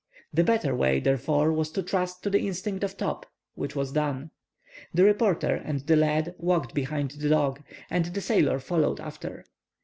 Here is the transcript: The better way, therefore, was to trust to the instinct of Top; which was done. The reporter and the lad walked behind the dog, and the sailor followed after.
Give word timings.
The 0.33 0.43
better 0.43 0.75
way, 0.75 0.99
therefore, 0.99 1.53
was 1.53 1.69
to 1.73 1.83
trust 1.83 2.23
to 2.23 2.31
the 2.31 2.43
instinct 2.47 2.83
of 2.83 2.97
Top; 2.97 3.27
which 3.53 3.75
was 3.75 3.91
done. 3.91 4.31
The 4.95 5.03
reporter 5.03 5.53
and 5.53 5.81
the 5.81 5.95
lad 5.95 6.33
walked 6.39 6.73
behind 6.73 7.11
the 7.11 7.29
dog, 7.29 7.61
and 7.87 8.05
the 8.05 8.21
sailor 8.21 8.57
followed 8.57 8.99
after. 8.99 9.45